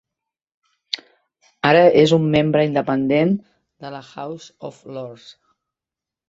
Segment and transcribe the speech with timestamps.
[1.71, 3.35] Ara és un membre independent
[3.85, 5.29] de la House of Lords.